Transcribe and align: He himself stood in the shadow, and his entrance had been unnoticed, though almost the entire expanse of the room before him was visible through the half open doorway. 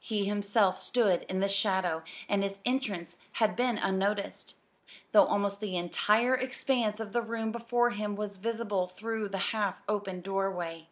He 0.00 0.24
himself 0.24 0.78
stood 0.78 1.24
in 1.24 1.40
the 1.40 1.50
shadow, 1.50 2.02
and 2.30 2.42
his 2.42 2.60
entrance 2.64 3.18
had 3.32 3.54
been 3.54 3.76
unnoticed, 3.76 4.54
though 5.12 5.26
almost 5.26 5.60
the 5.60 5.76
entire 5.76 6.34
expanse 6.34 6.98
of 6.98 7.12
the 7.12 7.20
room 7.20 7.52
before 7.52 7.90
him 7.90 8.16
was 8.16 8.38
visible 8.38 8.86
through 8.86 9.28
the 9.28 9.36
half 9.52 9.82
open 9.86 10.22
doorway. 10.22 10.86